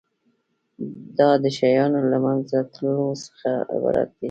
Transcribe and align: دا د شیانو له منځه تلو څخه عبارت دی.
دا 1.17 1.29
د 1.43 1.45
شیانو 1.57 2.01
له 2.11 2.17
منځه 2.25 2.57
تلو 2.73 3.05
څخه 3.25 3.49
عبارت 3.73 4.07
دی. 4.11 4.15